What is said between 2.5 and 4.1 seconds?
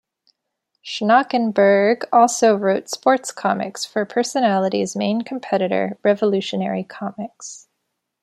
wrote sports comics for